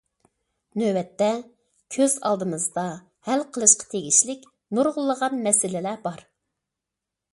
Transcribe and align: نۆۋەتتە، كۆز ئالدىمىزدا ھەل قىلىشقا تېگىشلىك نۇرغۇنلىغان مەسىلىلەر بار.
نۆۋەتتە، 0.81 1.27
كۆز 1.97 2.15
ئالدىمىزدا 2.29 2.85
ھەل 3.29 3.45
قىلىشقا 3.57 3.87
تېگىشلىك 3.95 4.49
نۇرغۇنلىغان 4.79 5.37
مەسىلىلەر 5.49 6.05
بار. 6.09 6.25